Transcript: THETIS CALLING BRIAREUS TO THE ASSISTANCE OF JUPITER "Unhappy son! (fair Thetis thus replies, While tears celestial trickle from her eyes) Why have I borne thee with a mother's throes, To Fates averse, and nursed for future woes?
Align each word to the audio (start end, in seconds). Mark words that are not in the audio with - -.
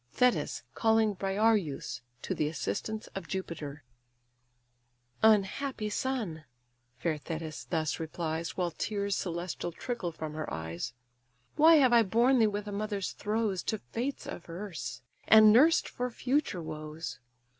THETIS 0.13 0.63
CALLING 0.73 1.13
BRIAREUS 1.13 2.01
TO 2.23 2.33
THE 2.33 2.47
ASSISTANCE 2.47 3.05
OF 3.13 3.27
JUPITER 3.27 3.83
"Unhappy 5.21 5.91
son! 5.91 6.43
(fair 6.97 7.17
Thetis 7.19 7.65
thus 7.65 7.99
replies, 7.99 8.57
While 8.57 8.71
tears 8.71 9.15
celestial 9.15 9.71
trickle 9.71 10.11
from 10.11 10.33
her 10.33 10.51
eyes) 10.51 10.93
Why 11.55 11.75
have 11.75 11.93
I 11.93 12.01
borne 12.01 12.39
thee 12.39 12.47
with 12.47 12.67
a 12.67 12.71
mother's 12.71 13.11
throes, 13.11 13.61
To 13.61 13.77
Fates 13.77 14.25
averse, 14.25 15.03
and 15.27 15.53
nursed 15.53 15.87
for 15.87 16.09
future 16.09 16.63
woes? 16.63 17.19